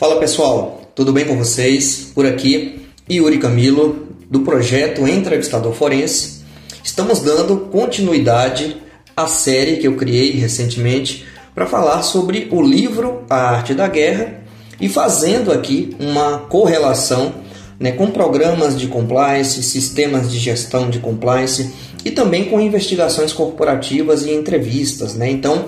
[0.00, 2.10] Fala pessoal, tudo bem com vocês?
[2.14, 6.40] Por aqui, Yuri Camilo, do projeto Entrevistador Forense.
[6.82, 8.78] Estamos dando continuidade
[9.14, 14.42] à série que eu criei recentemente para falar sobre o livro A Arte da Guerra
[14.80, 17.34] e fazendo aqui uma correlação
[17.78, 21.74] né, com programas de compliance, sistemas de gestão de compliance
[22.06, 25.14] e também com investigações corporativas e entrevistas.
[25.14, 25.28] Né?
[25.30, 25.66] Então,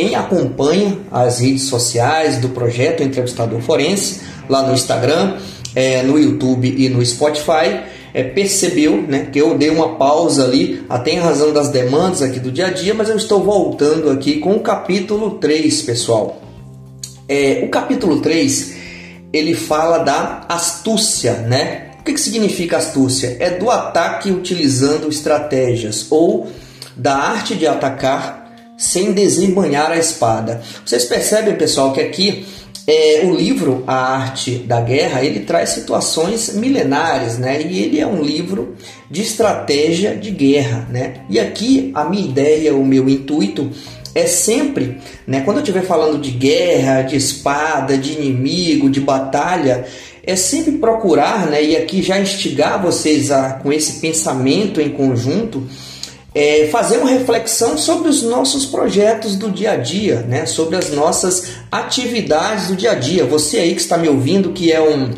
[0.00, 5.36] quem acompanha as redes sociais do projeto Entrevistador Forense, lá no Instagram,
[5.74, 7.82] é, no YouTube e no Spotify,
[8.14, 12.40] é, percebeu né, que eu dei uma pausa ali, até em razão das demandas aqui
[12.40, 16.40] do dia a dia, mas eu estou voltando aqui com o capítulo 3, pessoal.
[17.28, 18.76] É, o capítulo 3
[19.34, 21.90] ele fala da astúcia, né?
[22.00, 23.36] O que, que significa astúcia?
[23.38, 26.50] É do ataque utilizando estratégias ou
[26.96, 28.39] da arte de atacar
[28.80, 30.62] sem desembanhar a espada.
[30.84, 32.46] Vocês percebem, pessoal, que aqui
[32.86, 37.60] é, o livro A Arte da Guerra ele traz situações milenares, né?
[37.60, 38.74] E ele é um livro
[39.10, 41.24] de estratégia de guerra, né?
[41.28, 43.70] E aqui a minha ideia, o meu intuito
[44.14, 45.42] é sempre, né?
[45.42, 49.84] Quando eu estiver falando de guerra, de espada, de inimigo, de batalha,
[50.24, 51.62] é sempre procurar, né?
[51.62, 55.68] E aqui já instigar vocês a com esse pensamento em conjunto
[56.34, 60.46] é, fazer uma reflexão sobre os nossos projetos do dia a dia, né?
[60.46, 63.24] sobre as nossas atividades do dia a dia.
[63.24, 65.10] Você aí que está me ouvindo, que é um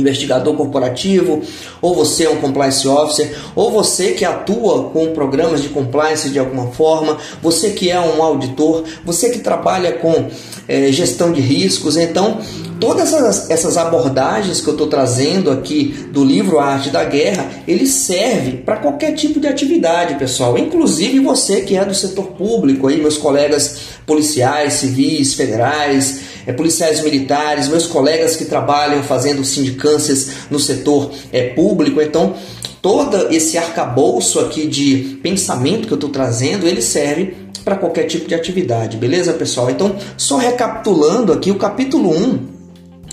[0.00, 1.42] investigador corporativo,
[1.80, 6.38] ou você é um compliance officer, ou você que atua com programas de compliance de
[6.38, 10.28] alguma forma, você que é um auditor, você que trabalha com
[10.66, 11.96] é, gestão de riscos.
[11.96, 12.38] Então,
[12.80, 13.12] todas
[13.50, 18.58] essas, abordagens que eu estou trazendo aqui do livro A Arte da Guerra, ele serve
[18.58, 20.58] para qualquer tipo de atividade, pessoal.
[20.58, 27.02] Inclusive você que é do setor público, aí meus colegas policiais, civis, federais, é, policiais
[27.02, 32.00] militares, meus colegas que trabalham fazendo sindicâncias no setor é, público.
[32.00, 32.34] Então,
[32.80, 38.26] todo esse arcabouço aqui de pensamento que eu estou trazendo, ele serve para qualquer tipo
[38.26, 39.68] de atividade, beleza, pessoal?
[39.68, 42.38] Então, só recapitulando aqui, o capítulo 1,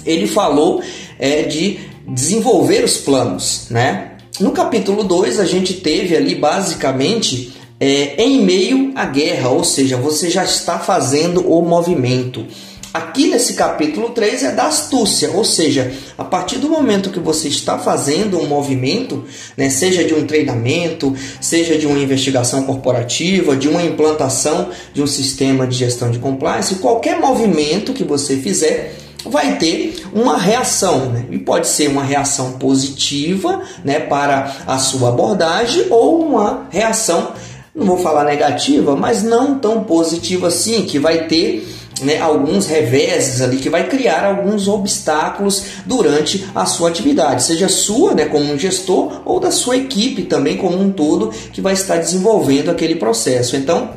[0.05, 0.81] ele falou
[1.19, 4.11] é, de desenvolver os planos, né?
[4.39, 9.97] No capítulo 2, a gente teve ali basicamente é, em meio à guerra, ou seja,
[9.97, 12.45] você já está fazendo o movimento.
[12.95, 17.49] Aqui nesse capítulo 3 é da astúcia, ou seja, a partir do momento que você
[17.49, 19.25] está fazendo um movimento,
[19.57, 25.07] né, seja de um treinamento, seja de uma investigação corporativa, de uma implantação de um
[25.07, 28.95] sistema de gestão de compliance, qualquer movimento que você fizer,
[29.25, 31.25] vai ter uma reação, né?
[31.29, 37.33] e pode ser uma reação positiva né, para a sua abordagem ou uma reação,
[37.75, 43.41] não vou falar negativa, mas não tão positiva assim, que vai ter né, alguns reveses
[43.41, 48.59] ali que vai criar alguns obstáculos durante a sua atividade, seja sua, né, como um
[48.59, 53.55] gestor, ou da sua equipe também como um todo que vai estar desenvolvendo aquele processo.
[53.55, 53.91] Então,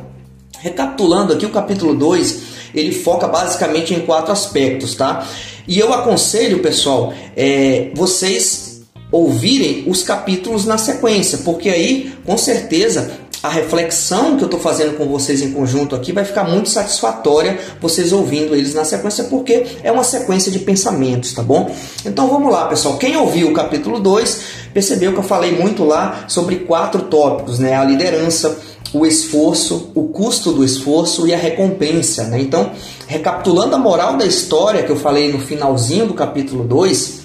[0.59, 2.39] recapitulando aqui o capítulo 2,
[2.73, 5.27] ele foca basicamente em quatro aspectos, tá?
[5.67, 13.11] E eu aconselho, pessoal, é, vocês ouvirem os capítulos na sequência, porque aí, com certeza,
[13.41, 17.57] a reflexão que eu estou fazendo com vocês em conjunto aqui vai ficar muito satisfatória
[17.81, 21.73] vocês ouvindo eles na sequência, porque é uma sequência de pensamentos, tá bom?
[22.05, 22.97] Então vamos lá, pessoal.
[22.97, 24.41] Quem ouviu o capítulo 2
[24.73, 27.75] percebeu que eu falei muito lá sobre quatro tópicos, né?
[27.75, 28.59] A liderança,
[28.93, 32.41] o esforço, o custo do esforço e a recompensa, né?
[32.41, 32.71] Então,
[33.07, 37.18] recapitulando a moral da história que eu falei no finalzinho do capítulo 2,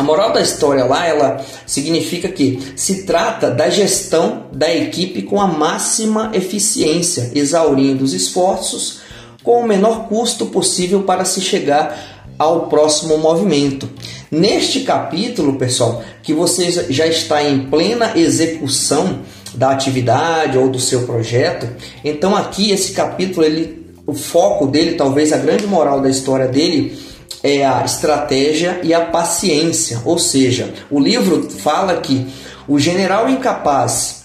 [0.00, 5.38] a moral da história lá, ela significa que se trata da gestão da equipe com
[5.38, 9.00] a máxima eficiência, exaurindo os esforços
[9.42, 13.90] com o menor custo possível para se chegar ao próximo movimento.
[14.30, 19.18] Neste capítulo, pessoal, que você já está em plena execução
[19.54, 21.68] da atividade ou do seu projeto,
[22.02, 27.09] então aqui esse capítulo, ele, o foco dele, talvez a grande moral da história dele,
[27.42, 30.00] é a estratégia e a paciência.
[30.04, 32.26] Ou seja, o livro fala que
[32.68, 34.20] o general incapaz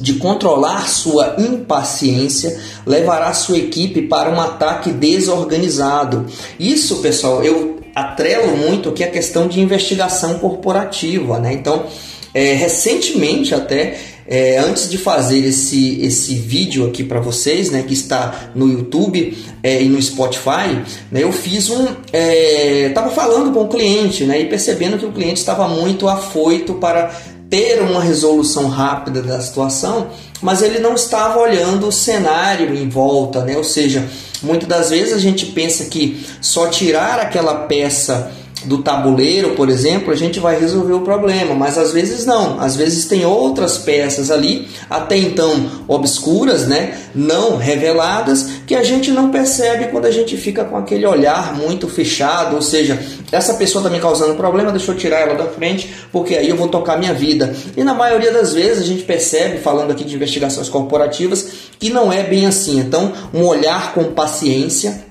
[0.00, 6.26] de controlar sua impaciência levará sua equipe para um ataque desorganizado.
[6.58, 11.52] Isso, pessoal, eu atrelo muito aqui a questão de investigação corporativa, né?
[11.52, 11.84] Então,
[12.32, 13.98] é, recentemente até
[14.30, 19.36] é, antes de fazer esse, esse vídeo aqui para vocês, né, que está no YouTube
[19.60, 20.80] é, e no Spotify,
[21.10, 21.84] né, eu fiz um.
[22.12, 26.74] Estava é, falando com o cliente né, e percebendo que o cliente estava muito afoito
[26.74, 27.10] para
[27.50, 30.06] ter uma resolução rápida da situação,
[30.40, 33.56] mas ele não estava olhando o cenário em volta, né?
[33.56, 34.08] Ou seja,
[34.40, 38.30] muitas das vezes a gente pensa que só tirar aquela peça
[38.64, 42.60] do tabuleiro, por exemplo, a gente vai resolver o problema, mas às vezes não.
[42.60, 49.10] Às vezes tem outras peças ali, até então obscuras, né, não reveladas, que a gente
[49.10, 52.98] não percebe quando a gente fica com aquele olhar muito fechado, ou seja,
[53.32, 56.56] essa pessoa está me causando problema, deixa eu tirar ela da frente, porque aí eu
[56.56, 57.54] vou tocar minha vida.
[57.76, 61.48] E na maioria das vezes a gente percebe, falando aqui de investigações corporativas,
[61.78, 62.78] que não é bem assim.
[62.78, 65.10] Então, um olhar com paciência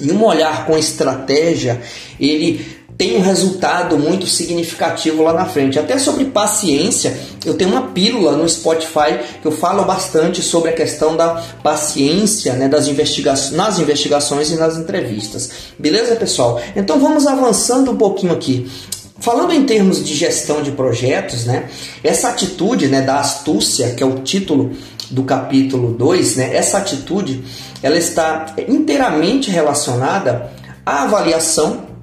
[0.00, 1.80] e um olhar com estratégia,
[2.18, 5.78] ele tem um resultado muito significativo lá na frente.
[5.78, 10.72] Até sobre paciência, eu tenho uma pílula no Spotify que eu falo bastante sobre a
[10.72, 15.50] questão da paciência né, das investigações, nas investigações e nas entrevistas.
[15.78, 16.60] Beleza, pessoal?
[16.76, 18.70] Então vamos avançando um pouquinho aqui.
[19.18, 21.68] Falando em termos de gestão de projetos, né,
[22.02, 24.72] essa atitude né, da astúcia, que é o título
[25.10, 27.42] do capítulo 2, né, essa atitude
[27.82, 30.50] ela está inteiramente relacionada
[30.84, 31.93] à avaliação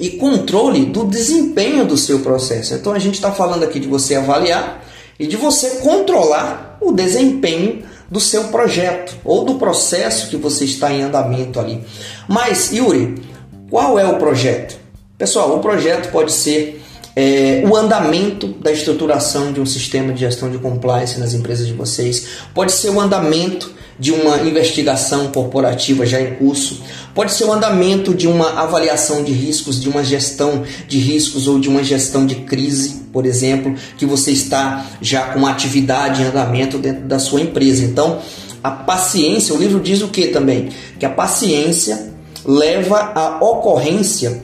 [0.00, 2.74] e controle do desempenho do seu processo.
[2.74, 4.82] Então a gente está falando aqui de você avaliar
[5.18, 10.90] e de você controlar o desempenho do seu projeto ou do processo que você está
[10.90, 11.84] em andamento ali.
[12.26, 13.22] Mas, Yuri,
[13.70, 14.78] qual é o projeto?
[15.18, 16.82] Pessoal, o projeto pode ser
[17.14, 21.74] é, o andamento da estruturação de um sistema de gestão de compliance nas empresas de
[21.74, 23.70] vocês, pode ser o andamento
[24.00, 26.82] de uma investigação corporativa já em curso,
[27.14, 31.60] pode ser o andamento de uma avaliação de riscos, de uma gestão de riscos ou
[31.60, 36.24] de uma gestão de crise, por exemplo, que você está já com uma atividade em
[36.24, 37.84] andamento dentro da sua empresa.
[37.84, 38.20] Então,
[38.64, 40.70] a paciência, o livro diz o que também?
[40.98, 42.10] Que a paciência
[42.44, 44.42] leva à ocorrência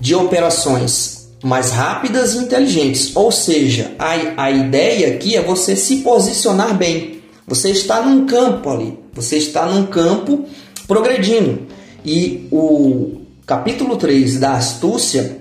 [0.00, 3.14] de operações mais rápidas e inteligentes.
[3.14, 7.22] Ou seja, a, a ideia aqui é você se posicionar bem.
[7.46, 10.46] Você está num campo ali, você está num campo
[10.86, 11.66] progredindo.
[12.04, 15.38] E o capítulo 3 da astúcia,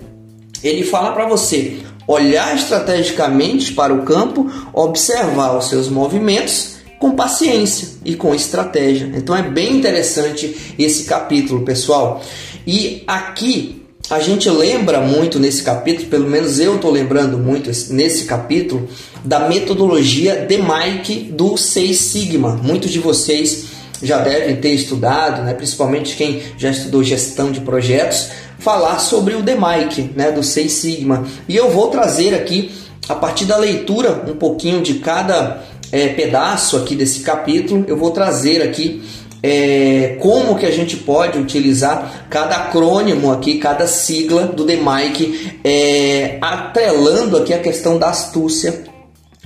[0.63, 1.77] ele fala para você
[2.07, 9.11] olhar estrategicamente para o campo, observar os seus movimentos com paciência e com estratégia.
[9.15, 12.21] Então é bem interessante esse capítulo, pessoal.
[12.65, 18.25] E aqui a gente lembra muito nesse capítulo, pelo menos eu estou lembrando muito nesse
[18.25, 18.87] capítulo,
[19.23, 22.59] da metodologia de Mike do Seis Sigma.
[22.61, 23.65] Muitos de vocês
[24.01, 28.27] já devem ter estudado, né, principalmente quem já estudou gestão de projetos,
[28.59, 31.25] falar sobre o The Mike, né, do Seis Sigma.
[31.47, 32.71] E eu vou trazer aqui,
[33.07, 35.63] a partir da leitura, um pouquinho de cada
[35.93, 39.01] é, pedaço aqui desse capítulo, eu vou trazer aqui
[39.45, 46.37] é, como que a gente pode utilizar cada acrônimo aqui, cada sigla do DMAIC, é,
[46.41, 48.85] atrelando aqui a questão da astúcia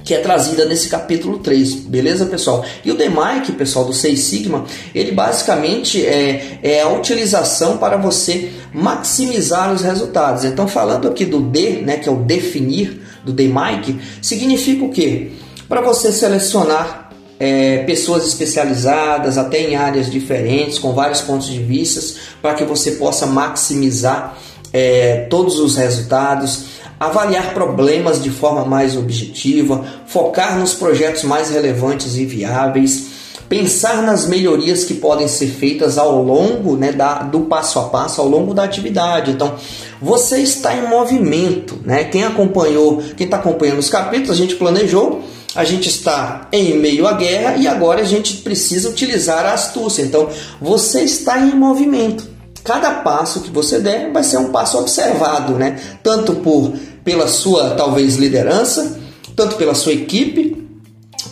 [0.04, 2.64] que é trazida nesse capítulo 3, beleza pessoal?
[2.86, 4.66] E o DMAIC, pessoal, do 6 Sigma,
[4.96, 10.46] ele basicamente é, é a utilização para você maximizar os resultados.
[10.46, 15.32] Então, falando aqui do D, né, que é o definir do DMAIC, significa o quê?
[15.68, 17.07] Para você selecionar
[17.40, 22.92] é, pessoas especializadas, até em áreas diferentes, com vários pontos de vista, para que você
[22.92, 24.38] possa maximizar
[24.74, 26.66] é, todos os resultados,
[27.00, 33.18] avaliar problemas de forma mais objetiva, focar nos projetos mais relevantes e viáveis,
[33.48, 38.20] pensar nas melhorias que podem ser feitas ao longo né, da, do passo a passo,
[38.20, 39.32] ao longo da atividade.
[39.32, 39.56] Então,
[40.02, 41.80] você está em movimento.
[41.86, 42.04] Né?
[42.06, 45.24] Quem acompanhou, quem está acompanhando os capítulos, a gente planejou
[45.58, 50.04] a gente está em meio à guerra e agora a gente precisa utilizar a astúcia.
[50.04, 50.30] Então,
[50.62, 52.30] você está em movimento.
[52.64, 55.80] Cada passo que você der vai ser um passo observado, né?
[56.04, 56.74] Tanto por
[57.04, 59.00] pela sua talvez liderança,
[59.36, 60.64] tanto pela sua equipe,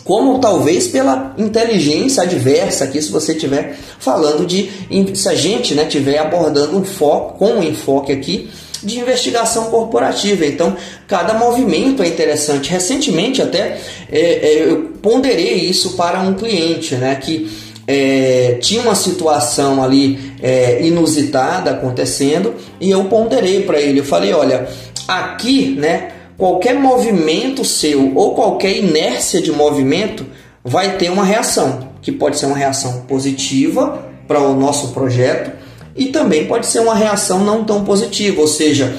[0.02, 4.68] como talvez pela inteligência adversa aqui se você estiver falando de
[5.14, 8.50] se a gente né tiver abordando um foco com um enfoque aqui
[8.82, 10.44] de investigação corporativa.
[10.44, 12.70] Então, cada movimento é interessante.
[12.70, 13.78] Recentemente, até
[14.10, 17.50] é, é, eu ponderei isso para um cliente, né, que
[17.86, 24.00] é, tinha uma situação ali é, inusitada acontecendo e eu ponderei para ele.
[24.00, 24.68] Eu falei: olha,
[25.06, 30.26] aqui, né, qualquer movimento seu ou qualquer inércia de movimento
[30.64, 35.65] vai ter uma reação, que pode ser uma reação positiva para o nosso projeto
[35.96, 38.96] e também pode ser uma reação não tão positiva, ou seja,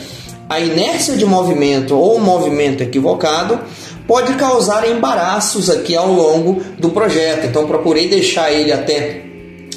[0.49, 3.59] a inércia de movimento ou o movimento equivocado
[4.07, 7.45] pode causar embaraços aqui ao longo do projeto.
[7.45, 9.25] Então procurei deixar ele até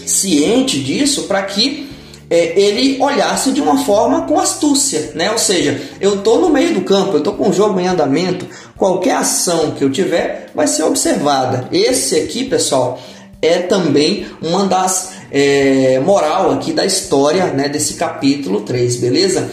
[0.07, 1.91] ciente disso para que
[2.31, 5.33] é, ele olhasse de uma forma com astúcia, né?
[5.33, 8.47] Ou seja, eu estou no meio do campo, eu estou com o jogo em andamento,
[8.77, 11.69] qualquer ação que eu tiver vai ser observada.
[11.73, 13.01] Esse aqui, pessoal,
[13.43, 19.51] é também uma das é, moral aqui da história né, desse capítulo 3, beleza?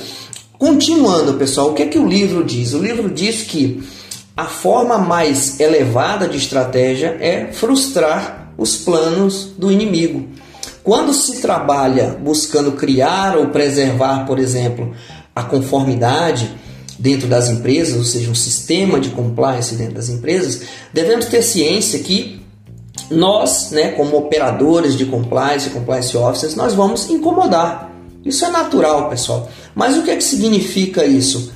[0.57, 2.73] Continuando, pessoal, o que é que o livro diz?
[2.73, 3.83] O livro diz que
[4.35, 10.27] a forma mais elevada de estratégia é frustrar os planos do inimigo.
[10.83, 14.95] Quando se trabalha buscando criar ou preservar, por exemplo,
[15.35, 16.49] a conformidade
[16.97, 20.61] dentro das empresas, ou seja, um sistema de compliance dentro das empresas,
[20.93, 22.41] devemos ter ciência que
[23.09, 27.91] nós, né, como operadores de compliance, compliance officers, nós vamos incomodar.
[28.25, 29.49] Isso é natural, pessoal.
[29.73, 31.51] Mas o que é que significa isso?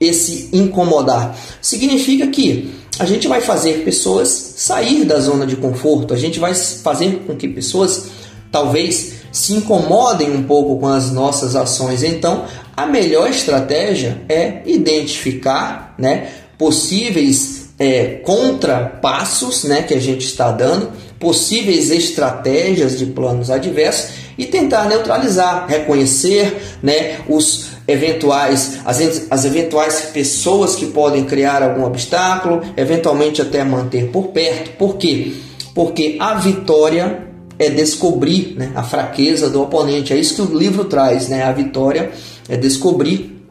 [0.00, 6.16] Esse incomodar significa que a gente vai fazer pessoas sair da zona de conforto, a
[6.16, 8.06] gente vai fazer com que pessoas
[8.50, 12.02] talvez se incomodem um pouco com as nossas ações.
[12.02, 12.44] Então,
[12.76, 20.90] a melhor estratégia é identificar né, possíveis é, contrapassos né, que a gente está dando,
[21.18, 30.10] possíveis estratégias de planos adversos e tentar neutralizar, reconhecer né, os eventuais as, as eventuais
[30.12, 34.76] pessoas que podem criar algum obstáculo, eventualmente até manter por perto.
[34.76, 35.32] Por quê?
[35.74, 37.26] Porque a vitória
[37.58, 40.12] é descobrir né, a fraqueza do oponente.
[40.12, 41.42] É isso que o livro traz, né?
[41.42, 42.10] A vitória
[42.48, 43.44] é descobrir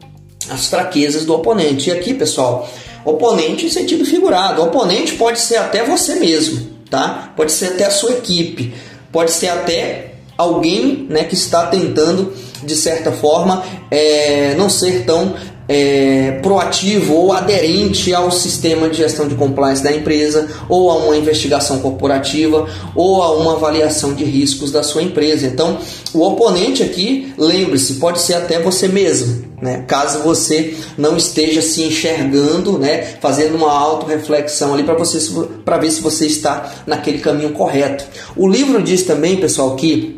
[0.48, 1.88] as fraquezas do oponente.
[1.88, 2.68] E aqui, pessoal,
[3.06, 4.62] oponente em sentido figurado.
[4.62, 7.32] Oponente pode ser até você mesmo, tá?
[7.36, 8.74] Pode ser até a sua equipe,
[9.12, 15.34] pode ser até alguém, né, que está tentando de certa forma é, não ser tão
[15.68, 21.16] é, proativo ou aderente ao sistema de gestão de compliance da empresa, ou a uma
[21.16, 25.46] investigação corporativa, ou a uma avaliação de riscos da sua empresa.
[25.46, 25.78] Então,
[26.14, 29.84] o oponente aqui, lembre-se, pode ser até você mesmo, né?
[29.86, 33.16] caso você não esteja se enxergando, né?
[33.20, 35.16] fazendo uma auto-reflexão ali para você
[35.64, 38.04] para ver se você está naquele caminho correto.
[38.36, 40.16] O livro diz também, pessoal, que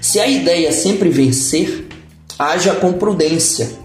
[0.00, 1.86] se a ideia é sempre vencer,
[2.38, 3.79] haja com prudência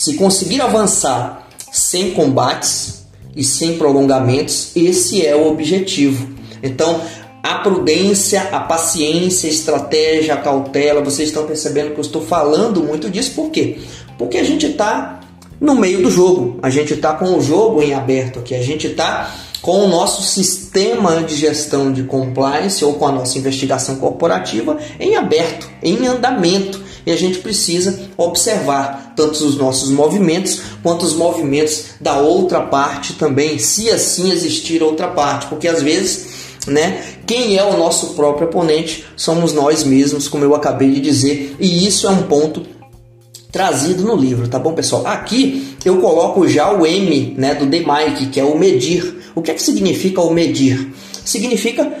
[0.00, 3.04] se conseguir avançar sem combates
[3.36, 6.26] e sem prolongamentos, esse é o objetivo.
[6.62, 7.02] Então,
[7.42, 12.82] a prudência, a paciência, a estratégia, a cautela, vocês estão percebendo que eu estou falando
[12.82, 13.78] muito disso, por quê?
[14.16, 15.20] Porque a gente está
[15.60, 18.86] no meio do jogo, a gente está com o jogo em aberto aqui, a gente
[18.86, 24.78] está com o nosso sistema de gestão de compliance ou com a nossa investigação corporativa
[24.98, 31.14] em aberto, em andamento e a gente precisa observar tanto os nossos movimentos quanto os
[31.14, 36.26] movimentos da outra parte também, se assim existir outra parte, porque às vezes,
[36.66, 41.56] né, quem é o nosso próprio oponente somos nós mesmos, como eu acabei de dizer,
[41.58, 42.62] e isso é um ponto
[43.50, 45.06] trazido no livro, tá bom, pessoal?
[45.06, 49.18] Aqui eu coloco já o M, né, do DMIC, que é o medir.
[49.34, 50.92] O que é que significa o medir?
[51.24, 51.92] Significa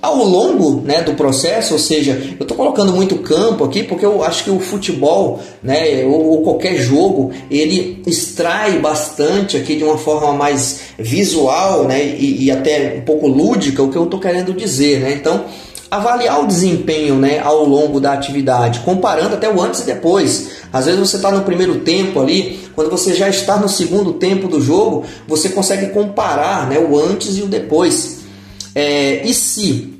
[0.00, 4.22] ao longo né, do processo, ou seja, eu estou colocando muito campo aqui porque eu
[4.22, 9.98] acho que o futebol, né, ou, ou, qualquer jogo, ele extrai bastante aqui de uma
[9.98, 14.52] forma mais visual né, e, e até um pouco lúdica o que eu estou querendo
[14.52, 15.00] dizer.
[15.00, 15.12] Né?
[15.12, 15.44] Então,
[15.90, 20.48] avaliar o desempenho né, ao longo da atividade, comparando até o antes e depois.
[20.72, 24.48] Às vezes você está no primeiro tempo ali, quando você já está no segundo tempo
[24.48, 28.15] do jogo, você consegue comparar né, o antes e o depois.
[28.76, 29.94] É, e se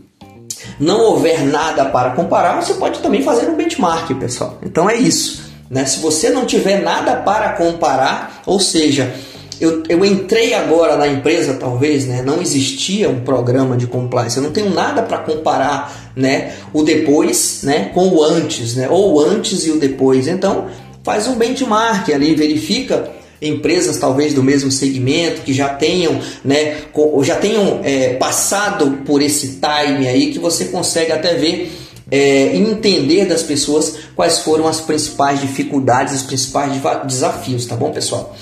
[0.78, 4.58] não houver nada para comparar, você pode também fazer um benchmark, pessoal.
[4.62, 5.50] Então é isso.
[5.70, 5.86] Né?
[5.86, 9.14] Se você não tiver nada para comparar, ou seja,
[9.58, 12.20] eu, eu entrei agora na empresa, talvez, né?
[12.20, 16.52] não existia um programa de compliance, eu não tenho nada para comparar né?
[16.74, 17.90] o depois né?
[17.94, 18.90] com o antes, né?
[18.90, 20.28] ou o antes e o depois.
[20.28, 20.66] Então,
[21.02, 26.78] faz um benchmark ali, verifica empresas talvez do mesmo segmento que já tenham, né,
[27.22, 31.70] já tenham é, passado por esse time aí que você consegue até ver
[32.10, 36.72] é, entender das pessoas quais foram as principais dificuldades, os principais
[37.06, 38.36] desafios, tá bom, pessoal?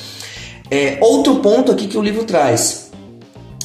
[0.70, 2.90] É, outro ponto aqui que o livro traz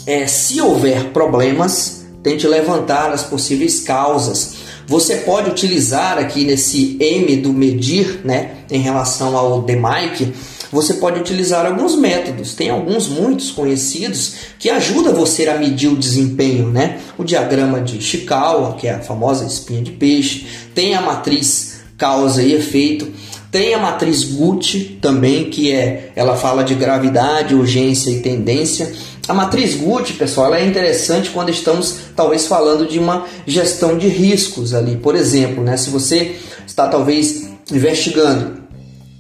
[0.06, 4.59] é se houver problemas, tente levantar as possíveis causas.
[4.90, 10.34] Você pode utilizar aqui nesse M do medir, né, em relação ao DMAIC,
[10.72, 12.54] você pode utilizar alguns métodos.
[12.54, 17.00] Tem alguns muitos conhecidos que ajudam você a medir o desempenho, né?
[17.18, 22.42] O diagrama de Chikawa, que é a famosa espinha de peixe, tem a matriz causa
[22.42, 23.08] e efeito,
[23.52, 28.92] tem a matriz Gucci também, que é ela fala de gravidade, urgência e tendência.
[29.30, 34.08] A matriz Gucci, pessoal, ela é interessante quando estamos talvez falando de uma gestão de
[34.08, 34.98] riscos ali.
[34.98, 38.58] Por exemplo, né, se você está talvez investigando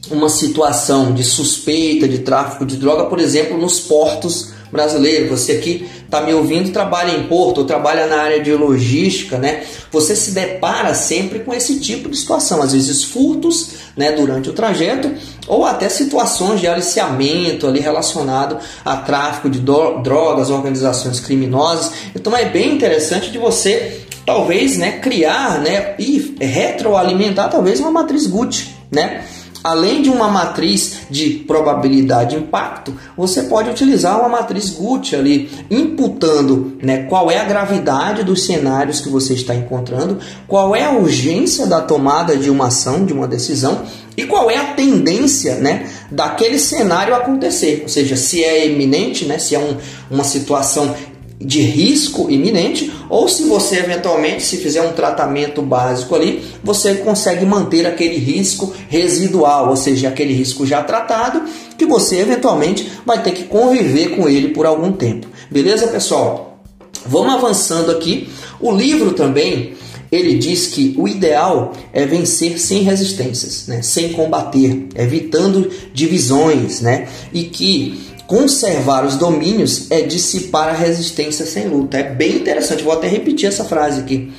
[0.10, 5.30] uma situação de suspeita de tráfico de droga, por exemplo, nos portos brasileiros.
[5.30, 9.63] Você aqui está me ouvindo, trabalha em porto ou trabalha na área de logística, né?
[9.92, 14.54] Você se depara sempre com esse tipo de situação, às vezes furtos, né, durante o
[14.54, 15.13] trajeto
[15.48, 21.92] ou até situações de aliciamento ali relacionado a tráfico de drogas, organizações criminosas.
[22.16, 28.25] Então é bem interessante de você talvez, né, criar, né, e retroalimentar talvez uma matriz
[28.25, 29.24] Gucci, né?
[29.63, 35.50] Além de uma matriz de probabilidade de impacto, você pode utilizar uma matriz Gucci ali,
[35.70, 40.92] imputando né, qual é a gravidade dos cenários que você está encontrando, qual é a
[40.92, 43.84] urgência da tomada de uma ação, de uma decisão
[44.16, 47.82] e qual é a tendência né, daquele cenário acontecer.
[47.84, 49.78] Ou seja, se é iminente, né, se é um,
[50.12, 50.94] uma situação
[51.39, 57.46] de risco iminente, ou se você eventualmente, se fizer um tratamento básico ali, você consegue
[57.46, 61.43] manter aquele risco residual, ou seja, aquele risco já tratado,
[61.77, 65.27] que você eventualmente vai ter que conviver com ele por algum tempo.
[65.50, 66.62] Beleza, pessoal?
[67.05, 68.27] Vamos avançando aqui.
[68.60, 69.77] O livro também
[70.12, 73.81] ele diz que o ideal é vencer sem resistências, né?
[73.81, 77.08] sem combater, evitando divisões, né?
[77.31, 81.98] e que Conservar os domínios é dissipar a resistência sem luta.
[81.98, 84.32] É bem interessante, vou até repetir essa frase aqui.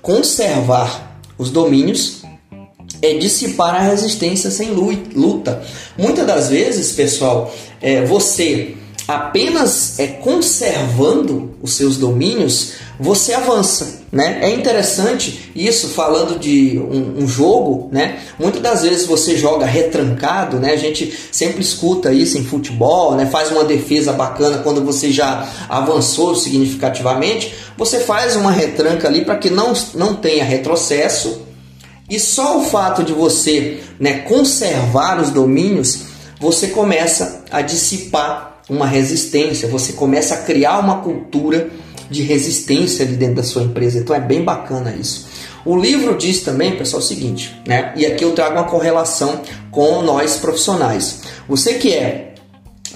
[0.00, 2.22] Conservar os domínios
[3.02, 5.62] é dissipar a resistência sem luta.
[5.98, 14.38] Muitas das vezes, pessoal, é, você apenas é conservando os seus domínios, você avança, né?
[14.42, 18.20] É interessante isso falando de um, um, jogo, né?
[18.38, 20.72] Muitas das vezes você joga retrancado, né?
[20.72, 23.26] A gente sempre escuta isso em futebol, né?
[23.26, 29.36] Faz uma defesa bacana quando você já avançou significativamente, você faz uma retranca ali para
[29.36, 31.42] que não, não tenha retrocesso.
[32.08, 36.02] E só o fato de você, né, conservar os domínios,
[36.38, 41.68] você começa a dissipar uma resistência, você começa a criar uma cultura
[42.10, 43.98] de resistência ali dentro da sua empresa.
[43.98, 45.26] Então é bem bacana isso.
[45.64, 47.92] O livro diz também, pessoal, o seguinte, né?
[47.96, 51.20] E aqui eu trago uma correlação com nós profissionais.
[51.48, 52.34] Você que é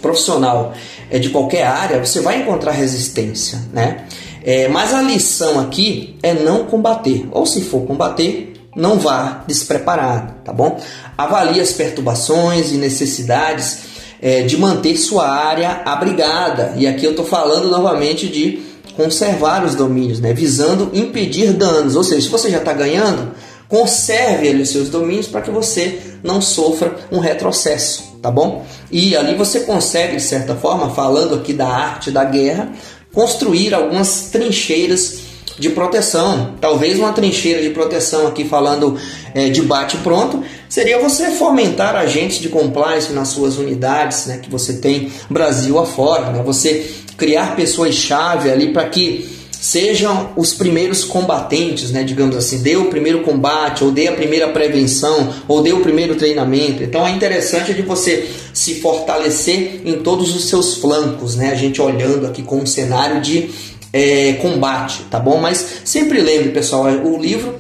[0.03, 0.75] profissional
[1.11, 4.05] é, de qualquer área, você vai encontrar resistência, né?
[4.45, 7.27] É, mas a lição aqui é não combater.
[7.33, 10.79] Ou se for combater, não vá despreparado, tá bom?
[11.16, 13.88] Avalie as perturbações e necessidades
[14.21, 16.75] é, de manter sua área abrigada.
[16.77, 18.61] E aqui eu estou falando novamente de
[18.97, 20.33] conservar os domínios, né?
[20.33, 21.95] visando impedir danos.
[21.95, 23.33] Ou seja, se você já está ganhando,
[23.69, 28.67] conserve ali os seus domínios para que você não sofra um retrocesso, tá bom?
[28.91, 32.73] E ali você consegue, de certa forma, falando aqui da arte da guerra,
[33.13, 35.28] construir algumas trincheiras
[35.59, 36.55] de proteção.
[36.61, 38.97] Talvez uma trincheira de proteção aqui falando
[39.35, 44.51] é, de bate pronto seria você fomentar agentes de compliance nas suas unidades, né, que
[44.51, 46.42] você tem Brasil afora, né?
[46.44, 52.87] Você criar pessoas-chave ali para que sejam os primeiros combatentes, né, digamos assim, dê o
[52.87, 56.83] primeiro combate, ou dê a primeira prevenção, ou dê o primeiro treinamento.
[56.83, 61.83] Então é interessante de você se fortalecer em todos os seus flancos, né, a gente
[61.83, 63.51] olhando aqui com um cenário de
[63.92, 65.38] é, combate, tá bom?
[65.38, 67.59] Mas sempre lembre, pessoal, o livro,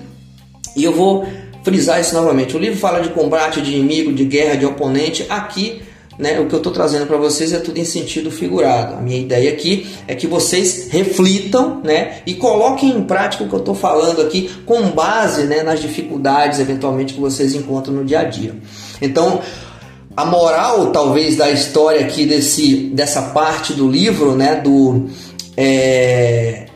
[0.76, 1.26] e eu vou
[1.62, 5.82] frisar isso novamente, o livro fala de combate, de inimigo, de guerra, de oponente, aqui
[6.18, 8.94] né, o que eu estou trazendo para vocês é tudo em sentido figurado.
[8.94, 13.54] A minha ideia aqui é que vocês reflitam né, e coloquem em prática o que
[13.54, 18.20] eu estou falando aqui com base né, nas dificuldades eventualmente que vocês encontram no dia
[18.20, 18.56] a dia.
[19.00, 19.40] Então,
[20.16, 25.08] a moral talvez da história aqui desse, dessa parte do livro, né, do,
[25.60, 26.66] é,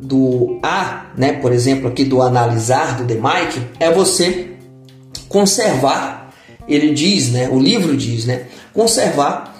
[0.00, 4.52] do A, né, por exemplo, aqui do analisar do The Mike, é você
[5.28, 6.32] conservar
[6.66, 9.56] ele diz, né, o livro diz, né, conservar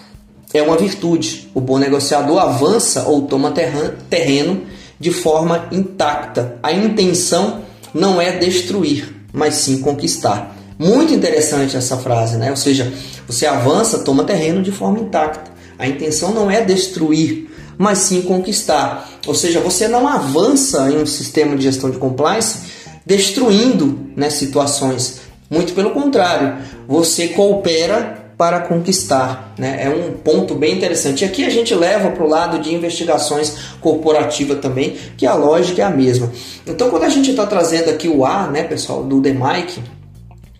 [0.54, 1.50] é uma virtude.
[1.54, 4.62] O bom negociador avança ou toma terreno
[4.98, 6.58] de forma intacta.
[6.62, 7.60] A intenção
[7.92, 10.56] não é destruir, mas sim conquistar.
[10.78, 12.50] Muito interessante essa frase, né?
[12.50, 12.90] Ou seja,
[13.26, 15.50] você avança, toma terreno de forma intacta.
[15.78, 17.47] A intenção não é destruir,
[17.78, 19.08] mas sim conquistar.
[19.26, 25.20] Ou seja, você não avança em um sistema de gestão de compliance destruindo né, situações.
[25.48, 29.54] Muito pelo contrário, você coopera para conquistar.
[29.58, 29.80] Né?
[29.82, 31.22] É um ponto bem interessante.
[31.22, 35.82] E aqui a gente leva para o lado de investigações corporativas também, que a lógica
[35.82, 36.30] é a mesma.
[36.66, 39.82] Então, quando a gente está trazendo aqui o A, né, pessoal, do The Mike,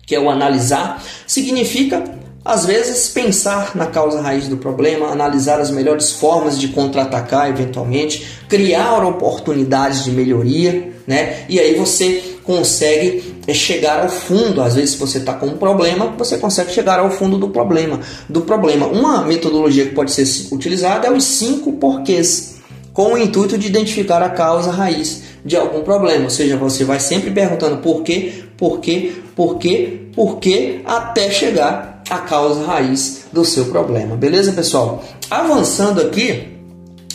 [0.05, 2.03] que é o analisar, significa
[2.43, 8.25] às vezes, pensar na causa raiz do problema, analisar as melhores formas de contra-atacar eventualmente,
[8.47, 11.45] criar oportunidades de melhoria, né?
[11.49, 14.61] E aí você consegue é, chegar ao fundo.
[14.61, 17.99] Às vezes, se você está com um problema, você consegue chegar ao fundo do problema.
[18.29, 18.87] Do problema.
[18.87, 22.55] Uma metodologia que pode ser utilizada é os cinco porquês,
[22.93, 26.23] com o intuito de identificar a causa raiz de algum problema.
[26.23, 31.29] Ou seja, você vai sempre perguntando por quê, por quê, por quê, por quê, até
[31.29, 34.15] chegar à causa raiz do seu problema.
[34.15, 35.03] Beleza, pessoal?
[35.29, 36.49] Avançando aqui,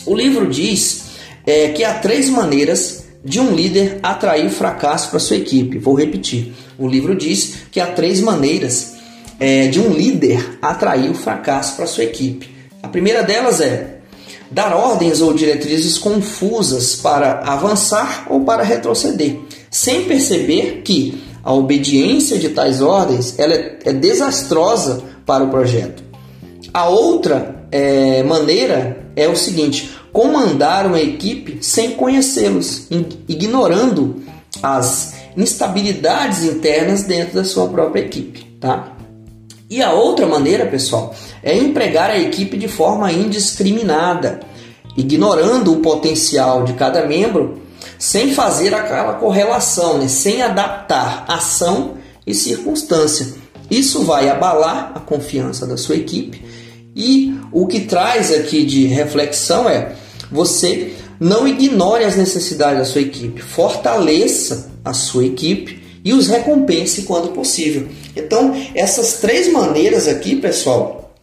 [0.05, 1.05] o livro diz
[1.45, 5.79] é, que há três maneiras de um líder atrair fracasso para sua equipe.
[5.79, 6.53] Vou repetir.
[6.77, 8.95] O livro diz que há três maneiras
[9.39, 12.49] é, de um líder atrair o fracasso para sua equipe.
[12.83, 13.95] A primeira delas é
[14.51, 19.39] dar ordens ou diretrizes confusas para avançar ou para retroceder,
[19.71, 26.03] sem perceber que a obediência de tais ordens ela é, é desastrosa para o projeto.
[26.73, 32.87] A outra é, maneira é o seguinte: comandar uma equipe sem conhecê-los,
[33.29, 34.23] ignorando
[34.63, 38.93] as instabilidades internas dentro da sua própria equipe, tá?
[39.69, 44.39] E a outra maneira, pessoal, é empregar a equipe de forma indiscriminada,
[44.97, 47.59] ignorando o potencial de cada membro,
[47.97, 50.07] sem fazer aquela correlação, né?
[50.07, 53.27] sem adaptar ação e circunstância.
[53.69, 56.43] Isso vai abalar a confiança da sua equipe.
[56.95, 59.95] E o que traz aqui de reflexão é
[60.31, 67.03] você não ignore as necessidades da sua equipe, fortaleça a sua equipe e os recompense
[67.03, 67.87] quando possível.
[68.15, 71.13] Então, essas três maneiras aqui, pessoal,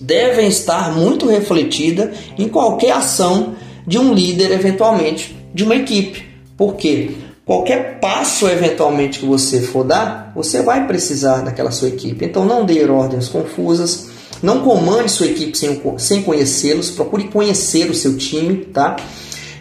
[0.00, 6.24] devem estar muito refletidas em qualquer ação de um líder, eventualmente, de uma equipe.
[6.56, 7.12] Porque
[7.44, 12.24] qualquer passo eventualmente que você for dar, você vai precisar daquela sua equipe.
[12.24, 14.08] Então, não dê ordens confusas
[14.42, 18.96] não comande sua equipe sem, sem conhecê-los, procure conhecer o seu time, tá?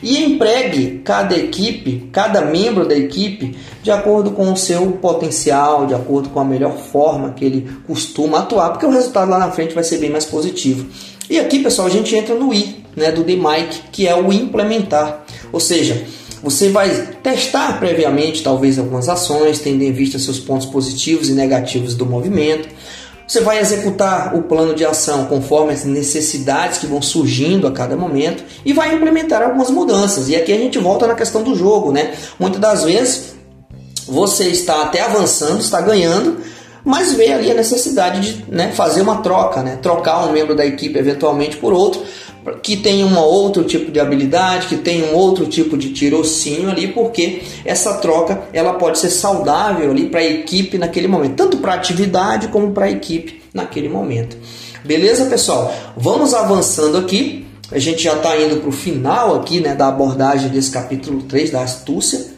[0.04, 5.95] E empregue cada equipe, cada membro da equipe, de acordo com o seu potencial, de
[5.95, 9.73] acordo com a melhor forma que ele costuma atuar, porque o resultado lá na frente
[9.73, 10.86] vai ser bem mais positivo.
[11.28, 15.26] E aqui, pessoal, a gente entra no I, né, do DMIC, que é o implementar.
[15.52, 16.06] Ou seja,
[16.42, 16.90] você vai
[17.24, 22.70] testar previamente talvez algumas ações, tendo em vista seus pontos positivos e negativos do movimento.
[23.28, 27.98] Você vai executar o plano de ação conforme as necessidades que vão surgindo a cada
[27.98, 30.30] momento e vai implementar algumas mudanças.
[30.30, 32.14] E aqui a gente volta na questão do jogo, né?
[32.40, 33.36] Muitas das vezes
[34.08, 36.38] você está até avançando, está ganhando,
[36.86, 39.78] mas vê ali a necessidade de né, fazer uma troca, né?
[39.82, 42.02] trocar um membro da equipe eventualmente por outro,
[42.56, 46.88] que tem um outro tipo de habilidade, que tem um outro tipo de tirocínio ali,
[46.88, 51.74] porque essa troca ela pode ser saudável ali para a equipe naquele momento, tanto para
[51.74, 54.38] a atividade como para a equipe naquele momento.
[54.84, 55.74] Beleza, pessoal?
[55.98, 57.46] Vamos avançando aqui.
[57.70, 61.52] A gente já está indo para o final aqui né, da abordagem desse capítulo 3
[61.52, 62.38] da astúcia.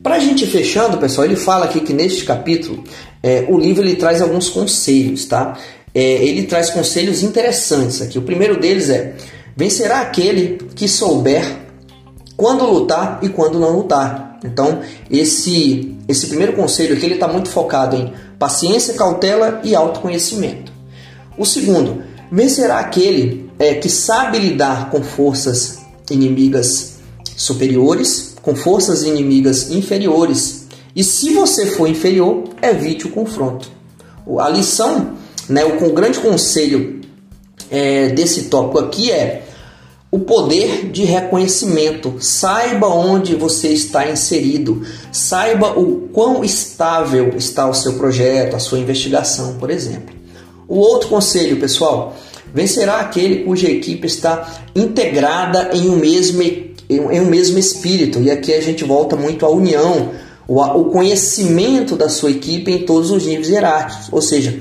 [0.00, 2.84] Para a gente fechando, pessoal, ele fala aqui que neste capítulo
[3.22, 5.58] é, o livro ele traz alguns conselhos, tá?
[5.94, 8.18] É, ele traz conselhos interessantes aqui.
[8.18, 9.14] O primeiro deles é:
[9.56, 11.44] vencerá aquele que souber
[12.36, 14.38] quando lutar e quando não lutar.
[14.44, 20.72] Então, esse, esse primeiro conselho aqui está muito focado em paciência, cautela e autoconhecimento.
[21.38, 25.78] O segundo, vencerá aquele é, que sabe lidar com forças
[26.10, 26.94] inimigas
[27.36, 30.66] superiores, com forças inimigas inferiores.
[30.94, 33.70] E se você for inferior, evite o confronto.
[34.38, 35.14] A lição
[35.48, 37.00] né, o, grande conselho
[37.70, 39.44] é, desse tópico aqui é
[40.10, 42.16] o poder de reconhecimento.
[42.20, 48.78] Saiba onde você está inserido, saiba o quão estável está o seu projeto, a sua
[48.78, 50.14] investigação, por exemplo.
[50.68, 52.16] O outro conselho, pessoal,
[52.54, 58.20] vencerá aquele cuja equipe está integrada em um mesmo, em um mesmo espírito.
[58.20, 60.12] E aqui a gente volta muito à união,
[60.46, 64.08] o conhecimento da sua equipe em todos os níveis hierárquicos.
[64.12, 64.60] Ou seja,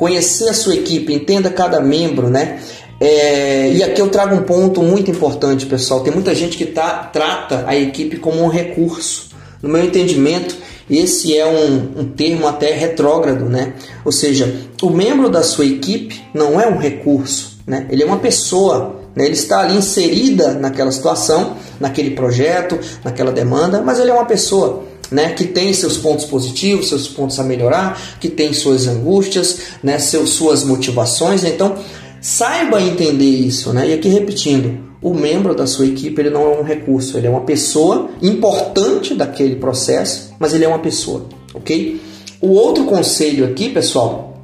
[0.00, 2.58] conhecer a sua equipe, entenda cada membro, né?
[2.98, 6.00] É, e aqui eu trago um ponto muito importante, pessoal.
[6.00, 9.28] Tem muita gente que tá, trata a equipe como um recurso.
[9.62, 10.56] No meu entendimento,
[10.88, 13.74] esse é um, um termo até retrógrado, né?
[14.02, 17.86] Ou seja, o membro da sua equipe não é um recurso, né?
[17.90, 19.26] Ele é uma pessoa, né?
[19.26, 24.82] ele está ali inserida naquela situação, naquele projeto, naquela demanda, mas ele é uma pessoa
[25.10, 29.98] né, que tem seus pontos positivos, seus pontos a melhorar, que tem suas angústias, né,
[29.98, 31.44] seus, suas motivações.
[31.44, 31.76] Então,
[32.20, 33.72] saiba entender isso.
[33.72, 33.88] Né?
[33.88, 37.30] E aqui repetindo, o membro da sua equipe ele não é um recurso, ele é
[37.30, 42.00] uma pessoa importante daquele processo, mas ele é uma pessoa, ok?
[42.40, 44.42] O outro conselho aqui, pessoal,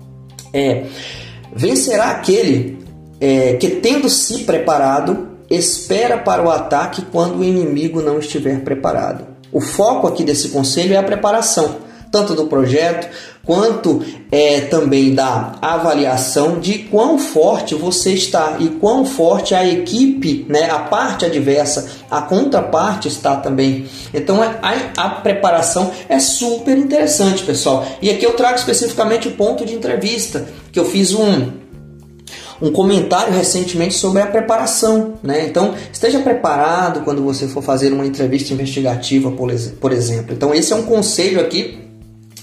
[0.52, 0.85] é
[1.55, 2.79] vencerá aquele
[3.20, 9.36] é, que tendo se preparado espera para o ataque quando o inimigo não estiver preparado.
[9.52, 11.76] O foco aqui desse conselho é a preparação,
[12.11, 13.09] tanto do projeto
[13.46, 20.44] quanto é, também da avaliação de quão forte você está e quão forte a equipe,
[20.48, 23.87] né, a parte adversa, a contraparte está também.
[24.12, 24.56] Então a,
[24.96, 27.87] a preparação é super interessante, pessoal.
[28.02, 31.52] E aqui eu trago especificamente o ponto de entrevista, que eu fiz um
[32.61, 35.14] um comentário recentemente sobre a preparação.
[35.23, 35.47] Né?
[35.47, 40.33] Então, esteja preparado quando você for fazer uma entrevista investigativa, por exemplo.
[40.33, 41.87] Então, esse é um conselho aqui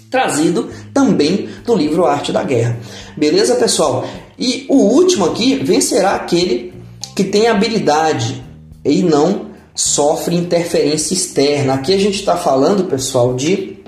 [0.09, 2.77] trazido também do livro Arte da Guerra.
[3.17, 4.05] Beleza, pessoal?
[4.37, 6.71] E o último aqui vencerá aquele
[7.15, 8.43] que tem habilidade
[8.85, 11.73] e não sofre interferência externa.
[11.73, 13.79] Aqui a gente está falando, pessoal, de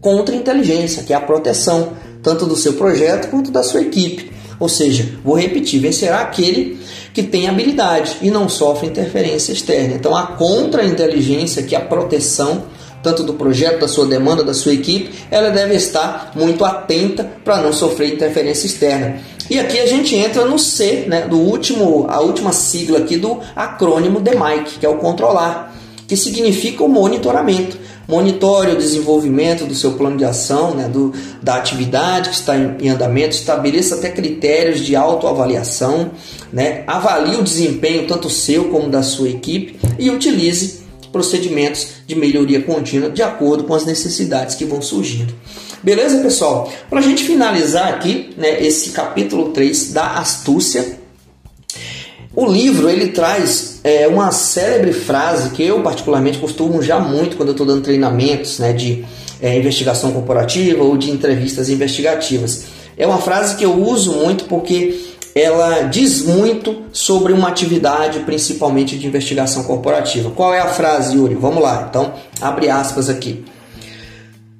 [0.00, 4.32] contra-inteligência, que é a proteção tanto do seu projeto quanto da sua equipe.
[4.58, 6.78] Ou seja, vou repetir, vencerá aquele
[7.12, 9.94] que tem habilidade e não sofre interferência externa.
[9.94, 12.64] Então, a contra-inteligência, que é a proteção
[13.04, 17.60] tanto do projeto, da sua demanda, da sua equipe, ela deve estar muito atenta para
[17.60, 19.18] não sofrer interferência externa.
[19.50, 23.40] E aqui a gente entra no C, né, do último, a última sigla aqui do
[23.54, 25.76] acrônimo DMAIC, que é o controlar,
[26.08, 27.76] que significa o monitoramento.
[28.08, 31.12] Monitore o desenvolvimento do seu plano de ação, né, do,
[31.42, 36.10] da atividade que está em, em andamento, estabeleça até critérios de autoavaliação,
[36.52, 42.60] né, avalie o desempenho tanto seu como da sua equipe e utilize procedimentos de melhoria
[42.60, 45.32] contínua de acordo com as necessidades que vão surgindo.
[45.82, 46.72] Beleza, pessoal?
[46.90, 50.98] Para a gente finalizar aqui né, esse capítulo 3 da astúcia,
[52.36, 57.50] o livro ele traz é, uma célebre frase que eu particularmente costumo já muito quando
[57.50, 59.04] eu estou dando treinamentos né, de
[59.40, 62.64] é, investigação corporativa ou de entrevistas investigativas.
[62.96, 68.96] É uma frase que eu uso muito porque ela diz muito sobre uma atividade, principalmente
[68.96, 70.30] de investigação corporativa.
[70.30, 71.34] Qual é a frase, Yuri?
[71.34, 71.86] Vamos lá.
[71.90, 73.44] Então, abre aspas aqui.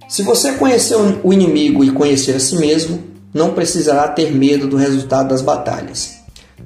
[0.08, 4.76] Se você conhecer o inimigo e conhecer a si mesmo, não precisará ter medo do
[4.76, 6.23] resultado das batalhas.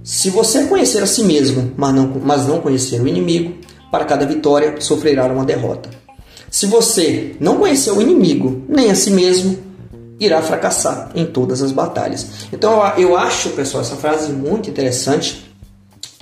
[0.08, 3.58] Se você conhecer a si mesmo, mas não, mas não conhecer o inimigo,
[3.92, 5.90] para cada vitória sofrerá uma derrota.
[6.50, 9.58] Se você não conhecer o inimigo nem a si mesmo,
[10.18, 12.26] irá fracassar em todas as batalhas.
[12.50, 15.46] Então eu acho, pessoal, essa frase muito interessante.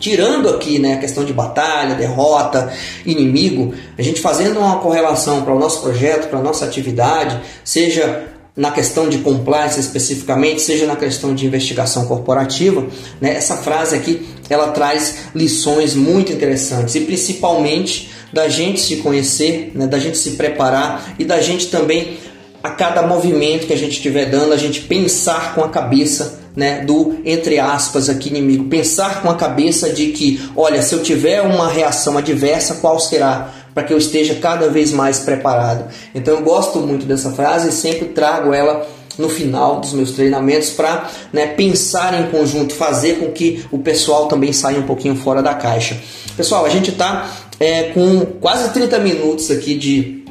[0.01, 2.73] Tirando aqui né, a questão de batalha, derrota,
[3.07, 8.36] inimigo, a gente fazendo uma correlação para o nosso projeto, para a nossa atividade, seja
[8.57, 12.87] na questão de compliance especificamente, seja na questão de investigação corporativa,
[13.21, 19.73] né, essa frase aqui ela traz lições muito interessantes e principalmente da gente se conhecer,
[19.75, 22.17] né, da gente se preparar e da gente também
[22.63, 26.83] a cada movimento que a gente estiver dando, a gente pensar com a cabeça né,
[26.85, 31.43] do entre aspas aqui inimigo, pensar com a cabeça de que, olha, se eu tiver
[31.43, 33.53] uma reação adversa, qual será?
[33.77, 35.85] Para que eu esteja cada vez mais preparado.
[36.15, 40.71] Então eu gosto muito dessa frase e sempre trago ela no final dos meus treinamentos
[40.71, 45.43] para né, pensar em conjunto, fazer com que o pessoal também saia um pouquinho fora
[45.43, 45.95] da caixa.
[46.39, 50.25] Pessoal, a gente está é, com quase 30 minutos aqui de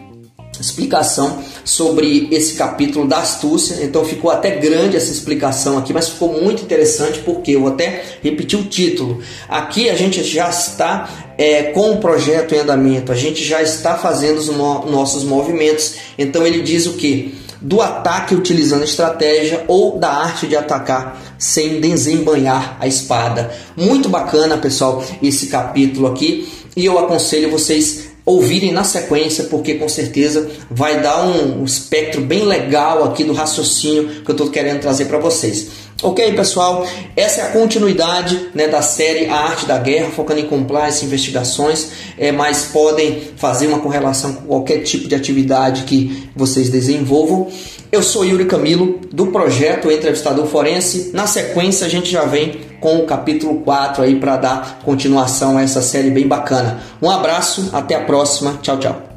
[0.61, 3.83] explicação sobre esse capítulo da astúcia.
[3.83, 8.03] Então ficou até grande essa explicação aqui, mas ficou muito interessante porque eu vou até
[8.21, 9.19] repetir o título.
[9.47, 13.95] Aqui a gente já está é, com o projeto em andamento, a gente já está
[13.95, 15.95] fazendo os no nossos movimentos.
[16.17, 17.35] Então ele diz o que?
[17.61, 23.51] Do ataque utilizando estratégia ou da arte de atacar sem desembanhar a espada.
[23.75, 26.47] Muito bacana, pessoal, esse capítulo aqui.
[26.75, 32.43] E eu aconselho vocês ouvirem na sequência, porque com certeza vai dar um espectro bem
[32.43, 35.67] legal aqui do raciocínio que eu estou querendo trazer para vocês.
[36.03, 36.85] Ok, pessoal?
[37.15, 41.88] Essa é a continuidade né, da série A Arte da Guerra, focando em compliance, investigações,
[42.17, 47.47] é, mas podem fazer uma correlação com qualquer tipo de atividade que vocês desenvolvam.
[47.95, 51.12] Eu sou Yuri Camilo, do projeto Entrevistador Forense.
[51.13, 55.62] Na sequência, a gente já vem com o capítulo 4 aí para dar continuação a
[55.62, 56.81] essa série bem bacana.
[57.01, 58.60] Um abraço, até a próxima.
[58.62, 59.14] Tchau, tchau.